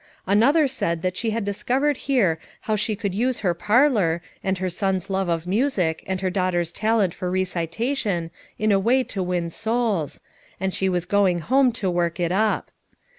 Another 0.25 0.67
said 0.67 1.03
that 1.03 1.15
she 1.15 1.29
had 1.29 1.45
discovered 1.45 1.95
here 2.09 2.39
how 2.61 2.75
she 2.75 2.95
could 2.95 3.13
use 3.13 3.41
her 3.41 3.53
parlor, 3.53 4.23
and 4.43 4.57
her 4.57 4.67
son's 4.67 5.11
love 5.11 5.29
of 5.29 5.45
music 5.45 6.03
and 6.07 6.21
her 6.21 6.31
daughter's 6.31 6.71
talent 6.71 7.13
for 7.13 7.29
recitation 7.29 8.31
in 8.57 8.71
a 8.71 8.79
way 8.79 9.03
to 9.03 9.21
win 9.21 9.51
souls, 9.51 10.19
and 10.59 10.73
she 10.73 10.89
was 10.89 11.05
going 11.05 11.37
home 11.37 11.71
to 11.73 11.87
work 11.91 12.19
it 12.19 12.31
up. 12.31 12.71